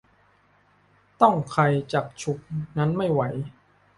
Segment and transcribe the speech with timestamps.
[1.21, 1.61] ต้องใคร
[1.93, 2.39] จักฉุก
[2.77, 3.21] นั้นไม่ไหว